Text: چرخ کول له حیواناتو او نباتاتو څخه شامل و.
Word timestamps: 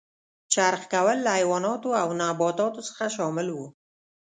چرخ 0.53 0.81
کول 0.93 1.17
له 1.25 1.31
حیواناتو 1.37 1.89
او 2.01 2.09
نباتاتو 2.21 2.81
څخه 2.89 3.05
شامل 3.15 3.47
و. 3.53 3.57